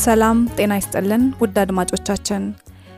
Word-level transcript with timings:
ሰላም 0.00 0.38
ጤና 0.56 0.72
ይስጥልን 0.78 1.22
ውድ 1.40 1.56
አድማጮቻችን፣ 1.62 2.42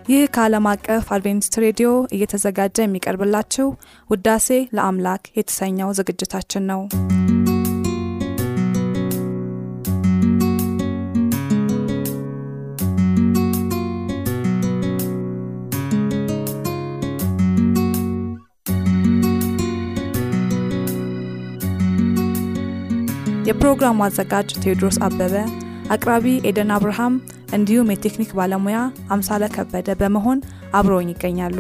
ይህ 0.09 0.23
ከዓለም 0.35 0.67
አቀፍ 0.71 1.07
አድቬንቲስት 1.17 1.55
ሬዲዮ 1.65 1.89
እየተዘጋጀ 2.17 2.77
የሚቀርብላችሁ 2.85 3.67
ውዳሴ 4.11 4.49
ለአምላክ 4.77 5.25
የተሰኘው 5.39 5.91
ዝግጅታችን 5.99 6.67
ነው። 6.71 6.83
የፕሮግራሙ 23.51 23.99
አዘጋጅ 24.07 24.49
ቴዎድሮስ 24.63 24.99
አበበ 25.07 25.35
አቅራቢ 25.91 26.27
ኤደን 26.49 26.71
አብርሃም 26.75 27.15
እንዲሁም 27.57 27.91
የቴክኒክ 27.93 28.31
ባለሙያ 28.39 28.79
አምሳለ 29.15 29.45
ከበደ 29.55 29.97
በመሆን 30.01 30.41
አብረውኝ 30.79 31.09
ይገኛሉ። 31.13 31.59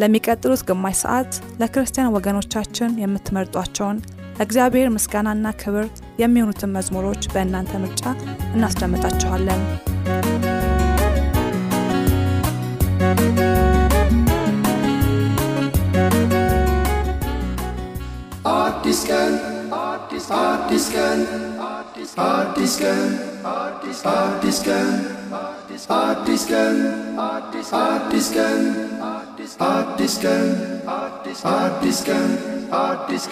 ለሚቀጥሉት 0.00 0.62
ግማሽ 0.68 0.96
ሰዓት 1.02 1.30
ለክርስቲያን 1.60 2.12
ወገኖቻችን 2.16 2.98
የምትመርጧቸውን 3.02 3.98
ለእግዚአብሔር 4.38 4.88
ምስጋናና 4.96 5.54
ክብር 5.62 5.86
የሚሆኑትን 6.22 6.74
መዝሙሮች 6.76 7.22
በእናንተ 7.32 7.72
ምርጫ 7.82 8.04
እናስደምጣችኋለን። 8.54 9.62
አዲስ 18.54 19.00
ቀን 19.08 19.32
አዲስ 20.42 20.86
ቀን 20.94 21.20
አዲስ 21.98 22.10
ቀን 22.80 23.08
አዲስ 23.52 24.00
ቀን 24.66 24.90
አዲስ 25.96 26.42
ቀን 26.44 26.76
አዲስ 27.20 27.70
ቀን 30.20 30.46
አዲስ 30.88 32.02
ቀን 32.04 32.30
አዲስ 32.82 33.26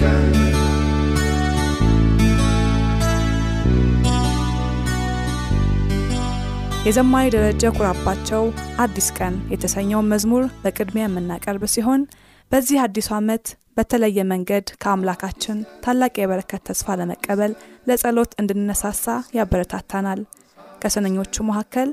የዘማሪ 6.86 7.30
ደረጀ 7.34 7.70
ኩራባቸው 7.76 8.42
አዲስ 8.78 9.06
ቀን 9.16 9.34
የተሰኘውን 9.52 10.10
መዝሙር 10.12 10.44
በቅድሚያ 10.64 11.04
የምናቀርብ 11.06 11.62
ሲሆን 11.72 12.02
በዚህ 12.50 12.76
አዲሱ 12.84 13.08
ዓመት 13.16 13.44
በተለየ 13.76 14.18
መንገድ 14.30 14.66
ከአምላካችን 14.82 15.56
ታላቅ 15.84 16.14
የበረከት 16.18 16.62
ተስፋ 16.68 16.96
ለመቀበል 17.00 17.52
ለጸሎት 17.88 18.32
እንድንነሳሳ 18.40 19.04
ያበረታታናል። 19.38 20.20
ከስንኞቹ 20.82 21.44
መካከል 21.48 21.88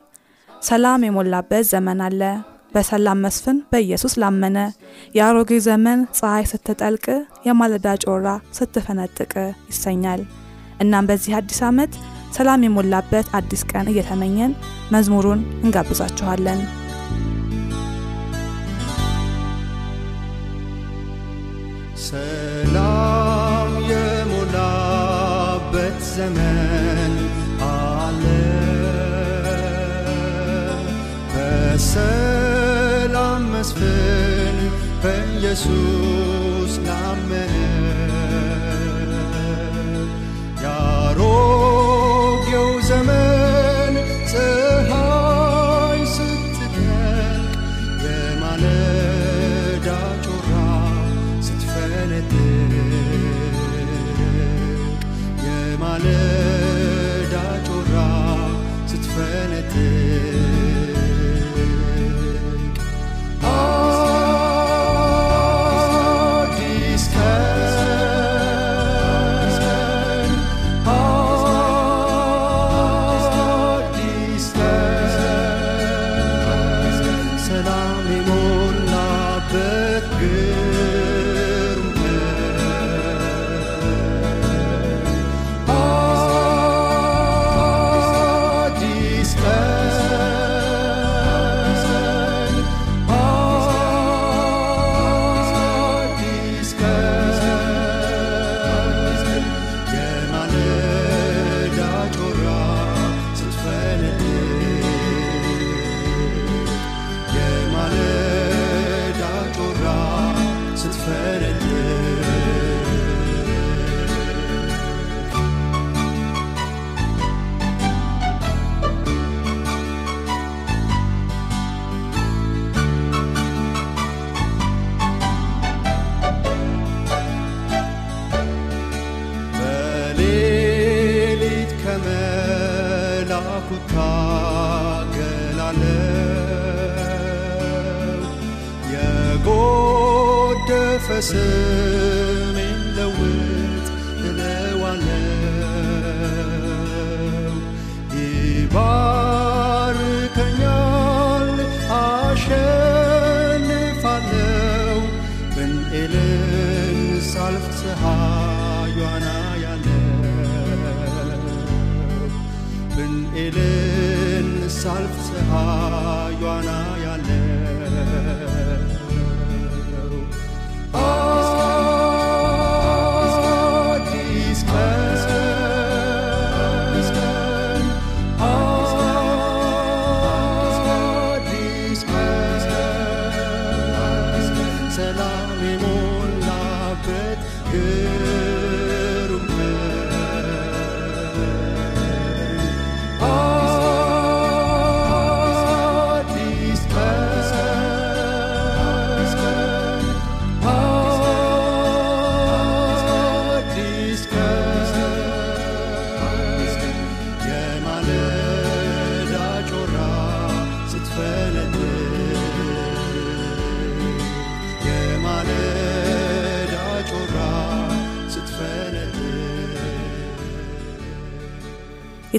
ሰላም 0.49 1.05
የሞላበት 1.05 1.63
ዘመን 1.71 2.01
አለ፣ 2.07 2.21
በሰላም 2.73 3.19
መስፍን 3.25 3.57
በኢየሱስ 3.71 4.13
ላመነ፣ 4.21 4.57
የአሮጌ 5.17 5.51
ዘመን 5.67 5.99
ፀሐይ 6.19 6.45
ስትጠልቅ፣ 6.51 7.05
የማለዳ 7.47 7.95
ጮራ 8.05 8.27
ስትፈነጥቅ 8.57 9.33
ይሰኛል። 9.71 10.23
እናም 10.81 11.09
በዚህ 11.09 11.35
አዲስ 11.39 11.59
ዓመት 11.67 11.93
ሰላም 12.37 12.63
የሞላበት 12.65 13.27
አዲስ 13.39 13.63
ቀን 13.71 13.91
እየተመኘን 13.91 14.53
መዝሙሩን 14.91 15.41
እንጋብዛችኋለን። 15.63 16.61
ሰላም 22.05 23.69
የሞላበት 23.89 25.99
ዘመን 26.09 27.13
አለ 27.67 28.23
በሰላም 31.33 33.43
መስፍን 33.53 34.57
በኢየሱስ 35.03 36.73
ላመነ 36.87 37.53
ያሮጌው 40.63 42.69
ዘመን 42.89 43.52
eternity. 59.33 60.02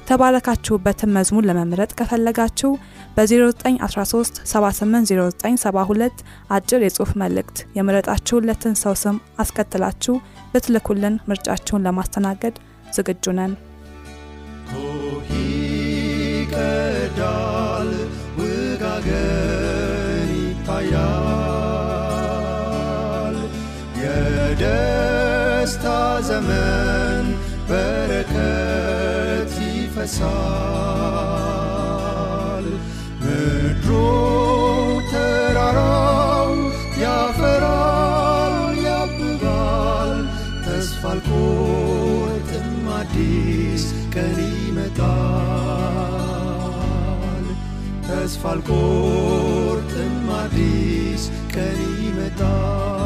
የተባረካችሁበትን 0.04 1.12
መዝሙር 1.14 1.44
ለመምረጥ 1.48 1.90
ከፈለጋችሁ 1.98 2.70
በ0913 3.14 4.40
780972 4.50 6.18
አጭር 6.56 6.80
የጽሑፍ 6.84 7.12
መልእክት 7.22 7.56
የምረጣችሁለትን 7.78 8.74
ሰው 8.82 8.94
ስም 9.02 9.16
አስከትላችሁ 9.42 10.16
ብትልኩልን 10.52 11.16
ምርጫችሁን 11.30 11.84
ለማስተናገድ 11.86 12.56
ዝግጁ 12.96 13.24
ነን። 13.38 13.54
ይቀዳል፣ 16.46 17.90
ውጋገን 18.38 20.30
ይታያል። 20.36 20.96
የደስታ 24.04 25.86
ዘመን 26.30 27.26
በረከት 27.68 28.03
ይፈሳል። 31.34 32.66
ምድሩ 33.22 33.88
ተራራው 35.10 36.50
ያፈራል፣ 37.02 38.56
ያብባል። 38.86 40.12
ተስፋ 40.66 41.02
አልቆርጥም፣ 41.12 42.68
አዲስ 42.98 43.84
ቀን 44.14 44.36
ይመጣል። 44.58 45.04
ተስፋ 48.08 48.42
አልቆርጥም፣ 48.52 50.14
አዲስ 50.40 51.22
ቀን 51.54 51.80
ይመጣል። 52.00 53.03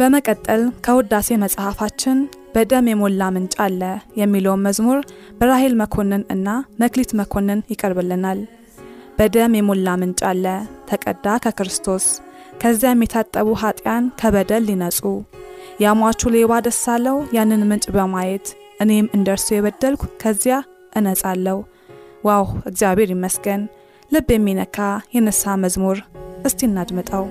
በመቀጠል 0.00 0.62
ከውዳሴ 0.84 1.28
መጽሐፋችን 1.42 2.18
በደም 2.54 2.86
የሞላ 2.90 3.22
ምንጭ 3.34 3.54
አለ 3.64 3.82
የሚለውን 4.20 4.62
መዝሙር 4.66 5.00
በራሄል 5.38 5.74
መኮንን 5.80 6.22
እና 6.34 6.48
መክሊት 6.80 7.10
መኮንን 7.20 7.60
ይቀርብልናል። 7.72 8.40
በደም 9.18 9.56
የሞላ 9.58 9.96
ምንጭ 10.02 10.20
አለ 10.30 10.46
ተቀዳ 10.90 11.34
ከክርስቶስ 11.44 12.06
ከዚያም 12.62 13.02
የታጠቡ 13.04 13.48
ኃጢያን 13.62 14.06
ከበደል 14.20 14.64
ሊነጹ 14.68 15.00
ያሟቹ 15.80 16.32
ሌባ 16.36 16.62
ደስ 16.66 16.80
አለው 16.94 17.18
ያንን 17.36 17.66
ምንጭ 17.70 17.86
በማየት 17.96 18.48
እኔም 18.82 19.12
እንደርሱ 19.16 19.46
የበደልኩ 19.54 20.02
ከዚያ 20.22 20.56
እነጻለሁ። 20.96 21.58
ዋው 22.24 22.46
እግዚአብሔር 22.70 23.12
ይመስገን! 23.14 23.62
ልብ 24.12 24.28
የሚነካ 24.34 24.78
የንስሐ 25.14 25.54
መዝሙር 25.64 25.98
እስቲ 26.44 26.60
እናድምጠው። 26.68 27.24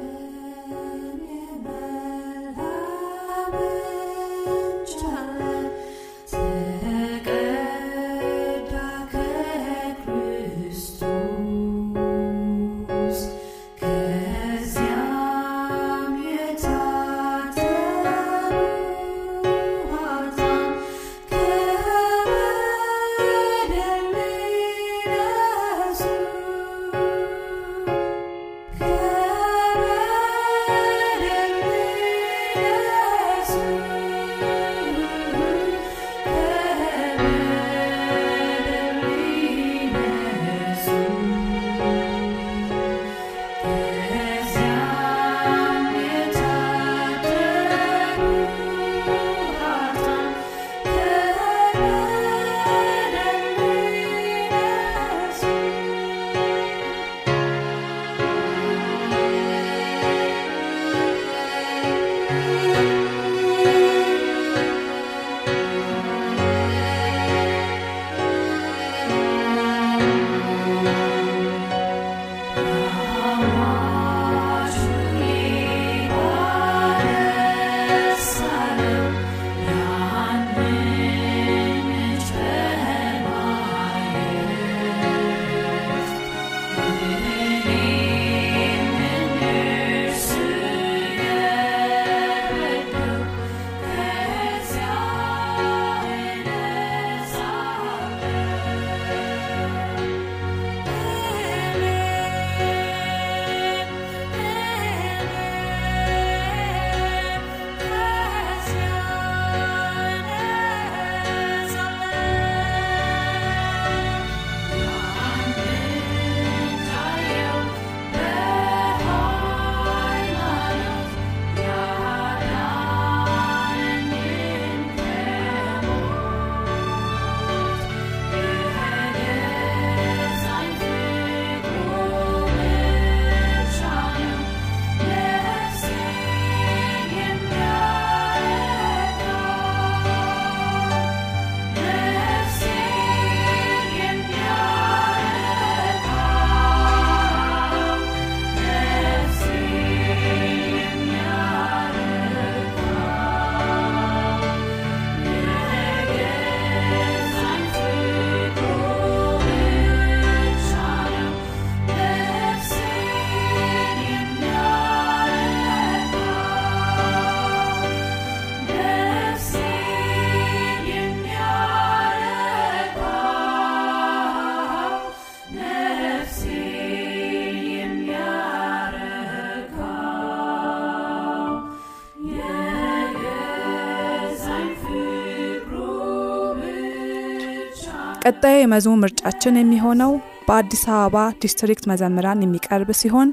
ቀጣዩ 188.29 188.55
የመዝሙር 188.57 188.98
ምርጫችን 189.01 189.55
የሚሆነው 189.57 190.12
በአዲስ 190.48 190.81
አበባ 190.93 191.15
ዲስትሪክት 191.41 191.86
መዘምራን 191.91 192.43
የሚቀርብ 192.43 192.89
ሲሆን 193.00 193.29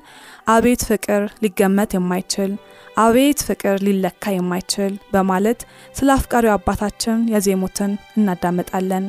አቤት 0.54 0.82
ፍቅር 0.88 1.22
ሊገመት 1.44 1.90
የማይችል 1.96 2.52
አቤት 2.96 3.40
ፍቅር 3.48 3.76
ሊለካ 3.86 4.32
የማይችል 4.34 4.92
በማለት 5.14 5.60
ስለ 5.98 6.08
አፍቃሪው 6.16 6.52
አባታችን 6.54 7.18
ያዜሙትን 7.32 7.92
እናዳምጣለን። 8.16 9.06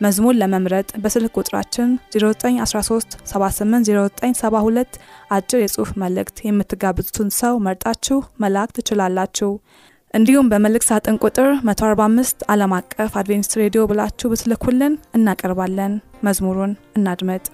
መዝሙር 0.00 0.34
ለመምረጥ 0.40 0.88
በስልክ 1.02 1.36
ቁጥራችን 1.40 1.90
0913 2.16 3.16
780972 3.32 4.98
አጭር 5.36 5.60
የጽሑፍ 5.62 5.92
መልእክት 6.02 6.38
የምትጋብዙትን 6.46 7.30
ሰው 7.40 7.56
መርጣችሁ 7.66 8.18
መላክ 8.44 8.72
ትችላላችሁ። 8.78 9.50
እንዲሁም 10.14 10.50
በመልእክት 10.50 10.88
ሳጥን 10.88 11.16
ቁጥር 11.24 11.48
145 11.68 12.44
ዓለም 12.52 12.72
አቀፍ 12.76 13.12
አድቬንቲስት 13.20 13.58
ሬዲዮ 13.60 13.82
ብላችሁ 13.90 14.28
ብትልኩልን 14.32 14.94
እናቀርባለን። 15.18 15.94
መዝሙሩን 16.24 16.72
እናድመጥ። 16.96 17.44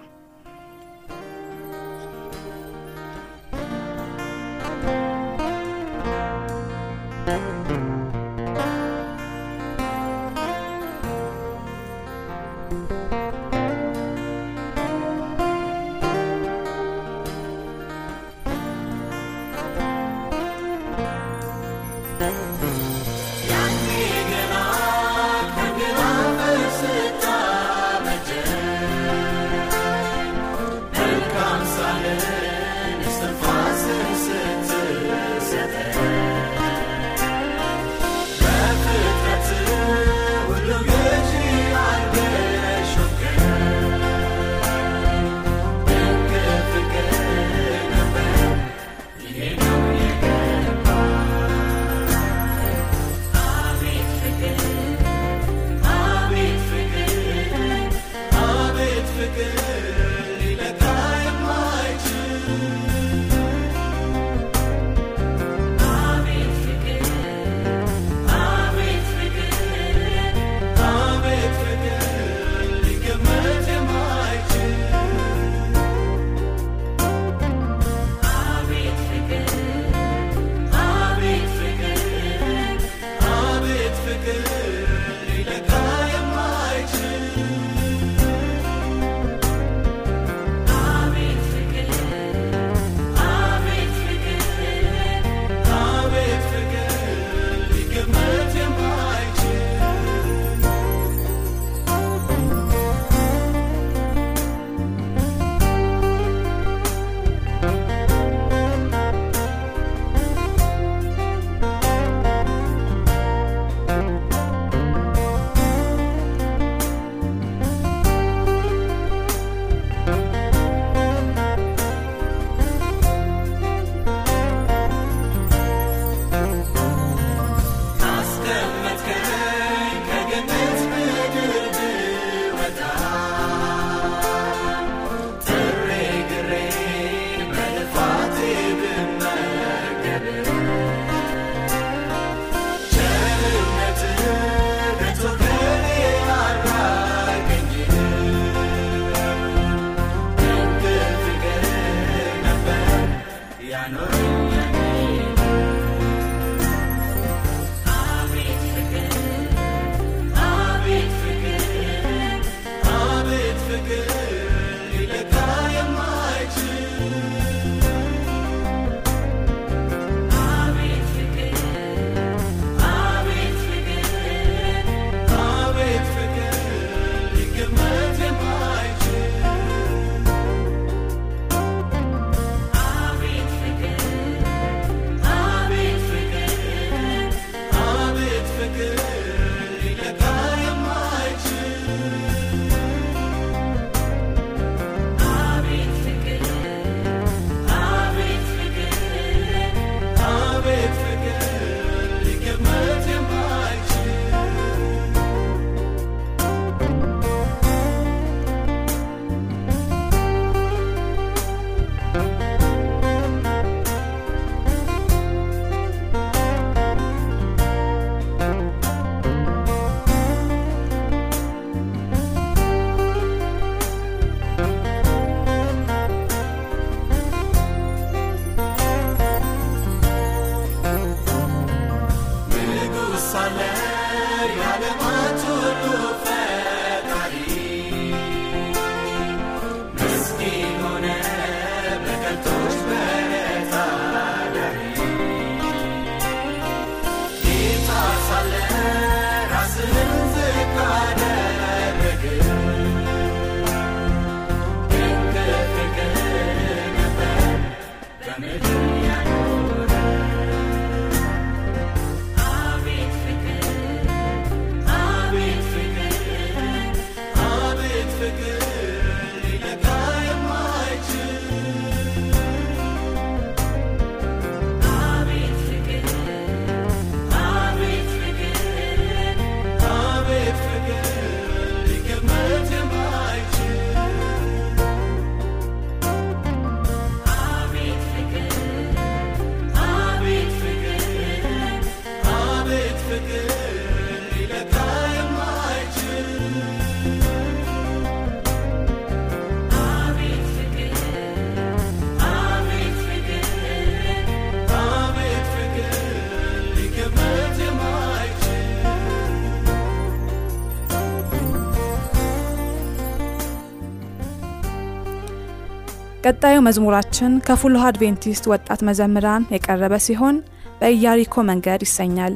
ቀጣዩ 316.42 316.58
መዝሙራችን 316.66 317.32
ከፉልሃ 317.46 317.80
አድቬንቲስት 317.88 318.44
ወጣት 318.50 318.80
መዘምራን 318.88 319.42
የቀረበ 319.54 319.94
ሲሆን 320.04 320.36
በኢያሪኮ 320.78 321.42
መንገድ 321.48 321.80
ይሰኛል። 321.86 322.34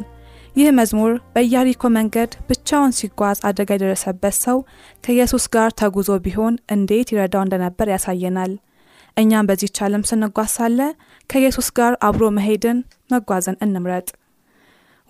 ይህ 0.57 0.67
መዝሙር 0.79 1.13
በኢያሪኮ 1.35 1.91
መንገድ 1.97 2.33
ብቻውን 2.49 2.93
ሲጓዝ 2.99 3.39
አደጋ 3.51 3.71
የደረሰበት 3.77 4.37
ሰው 4.39 4.59
ከኢየሱስ 5.05 5.45
ጋር 5.55 5.71
ተጉዞ 5.81 6.19
ቢሆን 6.27 6.57
እንዴት 6.77 7.13
ይረዳው 7.15 7.45
እንደነበር 7.47 7.91
ያሳየናል። 7.95 8.53
እኛም 9.17 9.49
በዚህች 9.51 9.81
ዓለም 9.87 10.05
ስንጓዝ 10.11 10.51
ሳለ 10.57 10.79
ከኢየሱስ 11.31 11.71
ጋር 11.79 11.95
አብሮ 12.09 12.29
መሄድን 12.39 12.81
መጓዝን 13.15 13.59
እንምረጥ። 13.67 14.09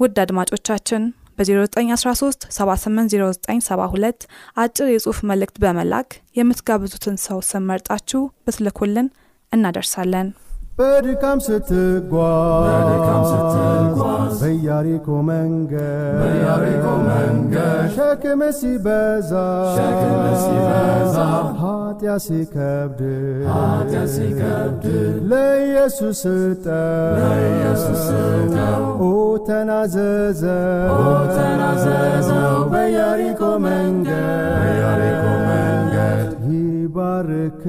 ውድ 0.00 0.16
አድማጮቻችን 0.24 1.02
በ0913 1.38 2.46
780972 2.56 4.26
አጭር 4.56 4.88
የጽሑፍ 4.90 5.20
መልእክት 5.30 5.58
በመላክ 5.64 6.08
የምትጋብዙትን 6.36 7.16
ሰው 7.24 7.40
ስም 7.42 7.68
መርጣችሁ 7.70 8.22
ብትልኩልን 8.46 9.08
እናደርሳለን። 9.52 10.28
በድካም 10.78 11.38
ስትጓዝ 11.44 12.80
በኢያሪኮ 14.40 15.06
መንገድ 15.18 16.16
ሸክም 17.96 18.40
ሲበዛ 18.58 19.30
ኃጢአት 21.60 22.20
ሲከብድ 22.26 23.00
ለኢየሱስ 25.30 26.18
ስጠው 26.22 27.22
ኦ 29.02 29.04
ተናዘዘው 29.46 30.90
በኢያሪኮ 32.72 33.42
መንገድ 33.66 34.68
በኢያሪኮ 36.46 37.62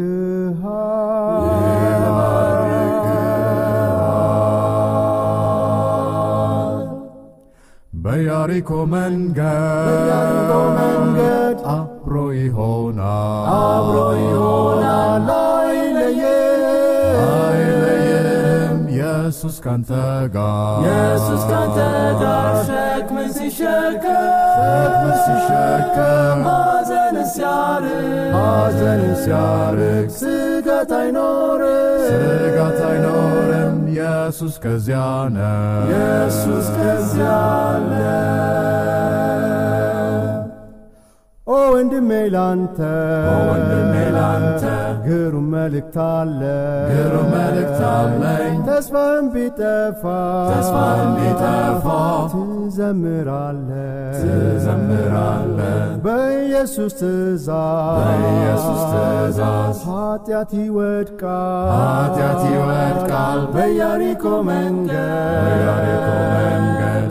በኢያሪኮ 8.25 8.69
መንገድ 10.77 11.57
አብሮ 11.69 12.13
ይሆናል። 12.37 13.45
አብሮ 13.55 13.97
ይሆናል። 14.21 15.27
አይለየም። 17.27 18.79
ኢየሱስ 18.95 19.55
ካንተ 19.65 19.91
ጋር 20.35 20.79
ኢየሱስ 20.85 21.43
ካንተ 21.51 21.77
ጋር 22.23 22.53
ሸክምን 22.69 23.29
ሲሸከም 23.37 24.25
ሸክምን 24.57 25.15
ሲሸከም 25.25 26.39
ሐዘን 26.49 27.17
ሲያርቅ 27.33 28.31
ሐዘን 28.37 29.03
ሲያርቅ 29.23 30.09
ስጋት 30.65 30.91
አይኖርም። 30.97 31.99
ስጋት 32.05 32.79
አይኖርም። 32.87 33.75
ኢየሱስ 33.91 34.55
ከዚያ 34.63 35.01
ነው 35.29 35.83
ኢየሱስ 35.89 36.67
ከዚያ 36.77 37.27
አለ 37.65 37.91
ወንድሜ 42.07 42.33
ላንተ 42.33 42.79
ወንድሜ 43.47 43.93
ላንተ 44.15 44.63
ግሩም 45.05 45.45
መልእክት 45.53 45.95
አለ። 46.05 46.41
ግሩም 46.91 47.29
መልእክት 47.33 47.79
አለኝ። 47.89 48.57
ተስፋህም 48.67 49.25
ቢጠፋ 49.33 50.03
ተስፋህም 50.51 51.09
ቢጠፋ 51.17 51.85
ትዘምራለ 52.33 53.69
ትዘምራለ 54.17 55.59
በኢየሱስ 56.05 56.93
ትእዛዝ 56.99 57.97
በኢየሱስ 57.99 58.81
ትእዛዝ 58.93 59.79
ኃጢአት 59.87 60.53
ይወድቃል። 60.59 61.69
ኃጢአት 61.75 62.41
ይወድቃል። 62.51 63.41
በኢያሪኮ 63.55 64.25
መንገድ 64.43 65.41
በኢያሪኮ 65.45 66.07
መንገድ 66.35 67.09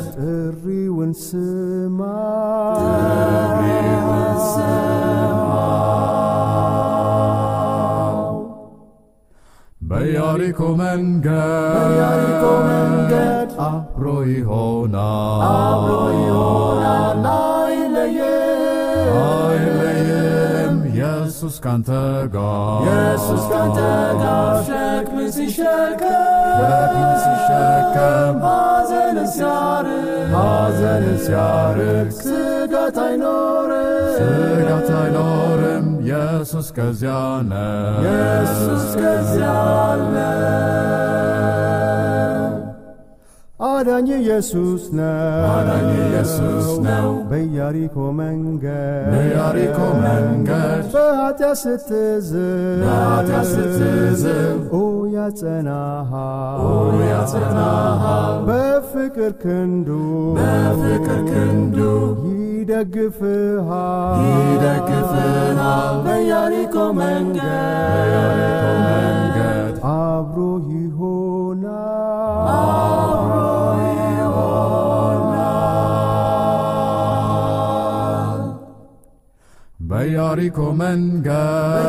ስማ 1.17 2.01
በኢያሪኮ 9.89 10.61
መንገድ 10.71 11.75
አብሮ 13.67 14.07
ይሆናል። 14.33 15.45
አይለይም 17.35 19.09
ኢየሱስ 21.45 21.57
ካንተ 21.65 21.89
ጋር 22.35 22.85
ኢየሱስ 22.85 23.43
ካንተ 23.51 23.79
ጋር 24.21 24.55
ሸክምን 24.69 25.27
ሲሸከም 25.35 26.95
ሲሸከም 27.25 28.37
ሐዘን 28.45 29.19
ሲያርቅ 29.35 30.31
ሐዘን 30.35 31.05
ሲያርቅ 31.25 32.09
ስጋት 32.21 32.99
አይኖርም 33.05 34.17
ስጋት 34.17 34.89
አይኖርም። 34.97 35.87
ኢየሱስ 36.07 36.71
ከዚያ 36.77 37.13
ነው 37.45 38.01
ኢየሱስ 38.05 38.87
ከዚያ 38.97 39.51
አለ 39.85 40.17
አዳኝ 43.75 44.09
ኢየሱስ 44.17 44.83
ነው። 44.93 45.45
አዳኝ 45.51 45.89
ኢየሱስ 46.01 46.67
ነው። 46.87 47.09
በኢያሪኮ 47.31 47.97
መንገድ 48.19 49.07
በኢያሪኮ 49.13 49.79
መንገድ 50.03 50.83
በኃጢአት 50.95 51.59
ስትዝል 51.63 52.81
በኃጢአት 52.85 53.47
ስትዝል 53.53 54.59
ኦ 54.75 54.83
ያጸናሃል 55.17 56.61
ኦ 56.65 56.71
ያጸናሃል 57.11 58.37
በፍቅር 58.49 59.33
ክንዱ 59.43 59.89
በፍቅር 60.39 61.21
ክንዱ 61.31 61.79
ይደግፍሃል 62.57 64.21
ይደግፍሃል 64.45 65.59
በኢያሪኮ 66.07 66.77
መንገድ 66.99 67.51
በኢያሪኮ 67.93 68.65
መንገድ 68.87 69.75
አብሮ 69.95 70.39
ይሆናል 70.75 71.83
በኢያሪኮ 80.05 80.59
መንገድ 80.69 81.87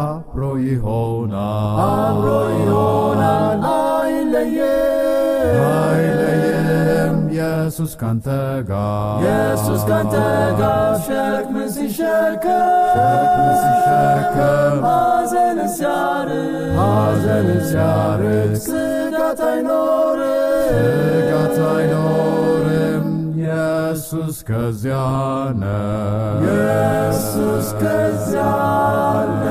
አብሮ 0.00 0.42
ይሆናል 0.66 1.78
አብሮ 1.86 2.26
ይሆናል 2.58 3.62
አይለየም 3.70 5.56
አይለይም 5.78 7.16
ኢየሱስ 7.32 7.92
ካንተ 8.02 8.28
ጋር 8.70 9.18
ኢየሱስ 9.22 9.82
ካንተ 9.90 10.14
ጋር 10.60 10.94
ሸክምን 11.08 11.68
ሲሸከም 11.76 12.70
ሸክምን 12.94 13.54
ሲሸከም 13.64 14.78
ሐዘን 14.86 15.60
ሲያርቅ 15.76 16.72
ሐዘን 16.78 17.48
ሲያርቅ 17.70 18.54
ስጋት 18.68 19.42
አይኖርም 19.48 20.36
ስጋት 20.70 21.56
ኢየሱስ 24.28 24.40
ከዚያ 24.48 24.96
ነው 25.60 26.40
ኢየሱስ 26.46 27.68
ከዚያ 27.80 28.42
አለ 29.12 29.44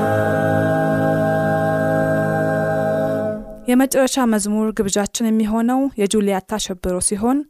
የመጨረሻ 3.70 4.26
መዝሙር 4.32 4.68
ግብዣችን 4.78 5.28
የሚሆነው 5.28 5.80
የጁልያታ 6.00 6.60
ሸብሮ 6.66 6.96
ሲሆን 7.08 7.40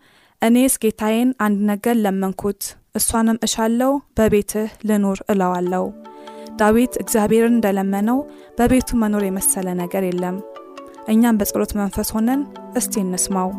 እኔስ 0.43 0.77
ጌታዬን 0.83 1.31
አንድ 1.47 1.61
ነገር 1.73 1.97
ለመንኩት 2.05 2.63
እሷንም 2.95 3.43
እሻለው 3.47 3.93
በቤትህ 4.19 4.71
ልኑር 4.91 5.21
እለዋለው። 5.33 5.87
ዳዊት 6.61 6.95
እግዚአብሔርን 7.03 7.57
እንደለመነው 7.57 8.21
በቤቱ 8.59 8.91
መኖር 9.03 9.25
የመሰለ 9.29 9.67
ነገር 9.83 10.05
የለም። 10.09 10.39
እኛም 11.09 11.41
በጸሎት 11.41 11.75
መንፈስ 11.79 12.11
ሆነን 12.17 12.43
እስቲ 12.75 12.95
እንስማው። 13.05 13.51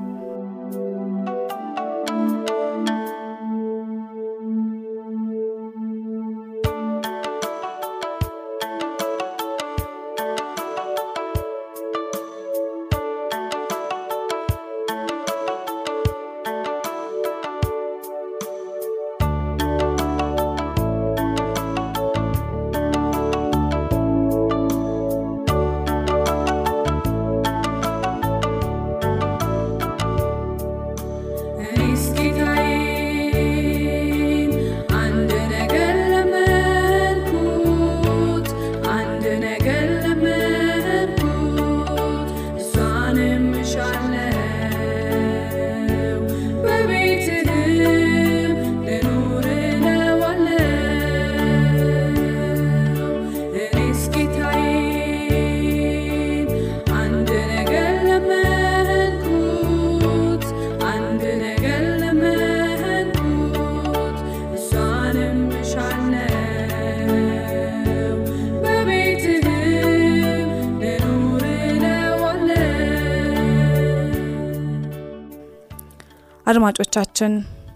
አድማጮቻችን 76.61 77.33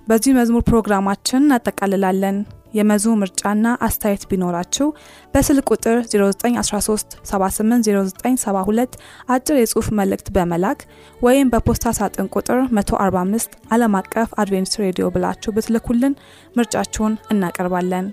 በዚህ 0.07 0.31
መዝሙር 0.37 0.63
ፕሮግራማችን 0.69 1.41
እናጠቃልላለን። 1.41 2.37
የመዝሙር 2.73 3.17
ምርጫና 3.21 3.65
አስተያየት 3.85 4.23
ቢኖራችሁ 4.29 4.87
በስልክ 5.33 5.65
ቁጥር 5.73 5.97
0913 6.13 7.15
780972 7.29 8.97
አጭር 9.35 9.57
የጽሑፍ 9.59 9.87
መልእክት 9.99 10.29
በመላክ 10.37 10.81
ወይም 11.19 11.51
በፖስታ 11.53 11.93
ሳጥን 11.99 12.29
ቁጥር 12.35 12.59
145 12.73 13.55
ዓለም 13.75 13.95
አቀፍ 14.01 14.31
አድቬንቲስት 14.43 14.81
ሬዲዮ 14.83 15.07
ብላችሁ 15.15 15.53
ብትልኩልን 15.57 16.15
ምርጫችሁን 16.55 17.15
እናቀርባለን። 17.35 18.07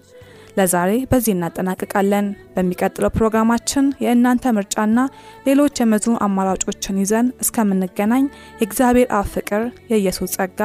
ለዛሬ 0.61 0.90
በዚህ 1.11 1.33
እናጠናቅቃለን። 1.35 2.27
በሚቀጥለው 2.55 3.11
ፕሮግራማችን 3.14 3.85
የእናንተ 4.05 4.53
ምርጫና 4.57 4.99
ሌሎች 5.46 5.81
የመዝሙር 5.81 6.18
አማራጮችን 6.27 6.99
ይዘን 7.03 7.27
እስከምንገናኝ 7.44 8.25
የእግዚአብሔር 8.61 9.09
አብ 9.18 9.27
ፍቅር፣ 9.35 9.62
የኢየሱስ 9.92 10.35
ጸጋ 10.37 10.61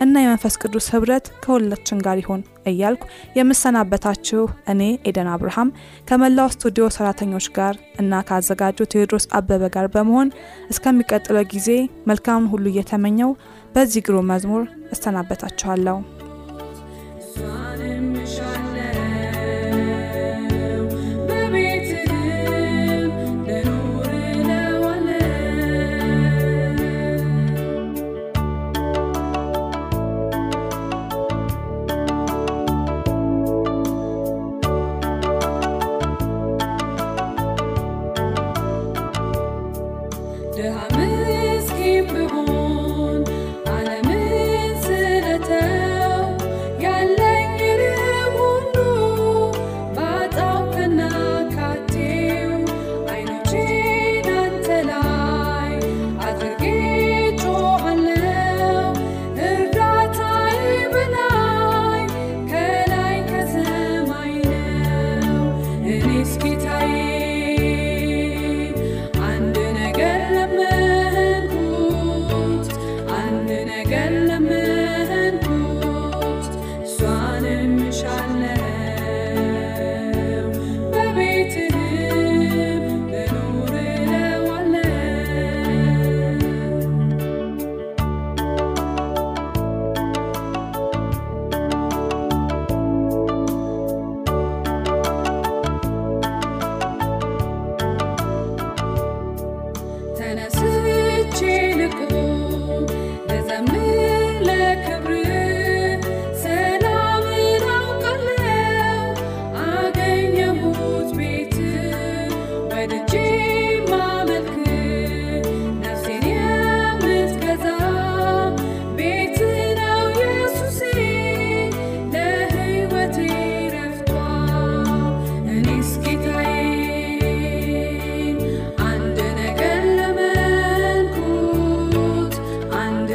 እና 0.00 0.14
የመንፈስ 0.22 0.54
ቅዱስ 0.62 0.86
ህብረት 0.94 1.26
ከሁላችን 1.42 2.02
ጋር 2.06 2.18
ይሁን 2.22 2.42
እያልኩ 2.66 3.02
የምሰናበታችሁ 3.38 4.42
እኔ 4.72 4.80
ኤደን 5.10 5.30
አብርሃም 5.34 5.74
ከመላው 6.08 6.48
ስቱዲዮ 6.54 6.86
ሰራተኞች 6.96 7.48
ጋር 7.58 7.74
እና 8.00 8.22
ከአዘጋጁ 8.28 8.88
ቴዎድሮስ 8.92 9.26
አበበ 9.38 9.72
ጋር 9.76 9.88
በመሆን 9.94 10.30
እስከሚቀጥለው 10.70 11.46
ጊዜ 11.54 11.68
መልካምን 12.10 12.50
ሁሉ 12.54 12.66
እየተመኘው 12.72 13.32
በዚህ 13.74 14.04
ግሩም 14.08 14.30
መዝሙር 14.32 14.64
እሰናበታችኋለሁ። 14.94 15.98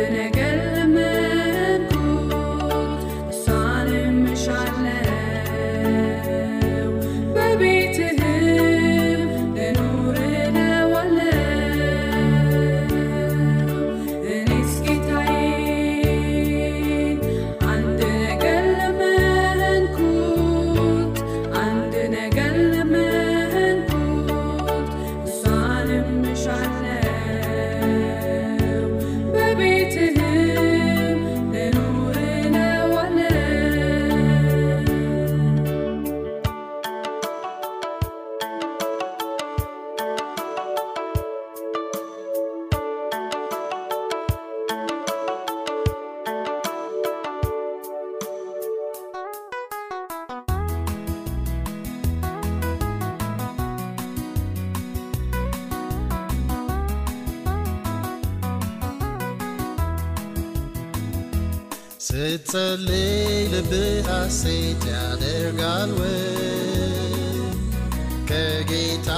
አንድ 0.05 0.15
ነገር 0.17 0.44
ስትጸልይ 62.15 63.07
ልብህ 63.53 64.05
ሐሴት 64.09 64.83
ያደርጋል 64.91 65.89
ወይ 65.97 66.13
ከጌታ 68.29 69.09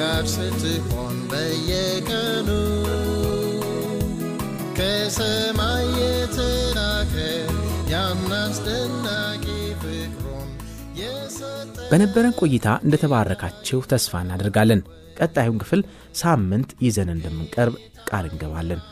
ጋር 0.00 0.24
ስትሆን 0.34 1.14
በየቀኑ 1.30 2.48
ከሰማይ 4.78 5.86
የተላከ 6.00 7.14
ያን 7.92 8.24
አስደናቂ 8.40 9.44
ፍቅሩን 9.82 10.50
የሰጠ 10.94 11.74
በነበረን 11.92 12.36
ቆይታ 12.42 12.68
እንደተባረካችሁ 12.86 13.80
ተስፋ 13.92 14.20
እናደርጋለን። 14.24 14.82
ቀጣዩን 15.20 15.62
ክፍል 15.62 15.82
ሳምንት 16.16 16.72
ይዘን 16.86 17.14
እንደምንቀርብ 17.14 17.76
ቃል 18.10 18.26
እንገባለን። 18.30 18.82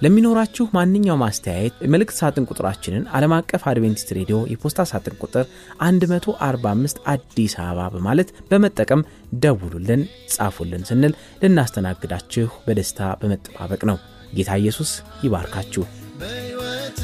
ለሚኖራችሁ 0.00 0.64
ማንኛውም 0.76 1.22
አስተያየት 1.26 1.74
የመልእክት 1.84 2.16
ሳጥን 2.20 2.46
ቁጥራችንን 2.50 3.02
ዓለም 3.16 3.32
አቀፍ 3.38 3.62
አድቬንቲስት 3.70 4.10
ሬዲዮ 4.18 4.38
የፖስታ 4.52 4.86
ሳጥን 4.90 5.16
ቁጥር 5.24 5.44
145 5.82 7.02
አዲስ 7.12 7.54
አበባ 7.60 7.88
በማለት 7.94 8.30
በመጠቀም 8.50 9.04
ደውሉልን፣ 9.42 10.02
ጻፉልን 10.34 10.86
ስንል 10.90 11.14
ልናስተናግዳችሁ 11.42 12.48
በደስታ 12.66 13.10
በመጠባበቅ 13.22 13.82
ነው። 13.90 13.98
ጌታ 14.36 14.56
ኢየሱስ 14.62 14.92
ይባርካችሁ። 15.24 15.84
በሕይወት 16.20 17.00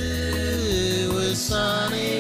ውሳኔዎች 1.15 2.16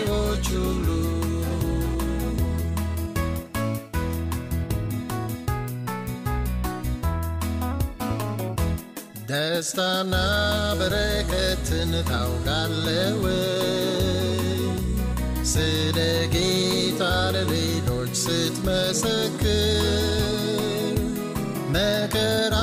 ደስታና 9.37 10.15
በረከትን 10.79 11.91
ታውቃለህ 12.09 13.17
ስለ 15.53 15.99
ጌታ 16.35 17.03
ለሌሎች 17.35 18.13
ስትመሰክር 18.23 19.83
መከራ 21.75 22.55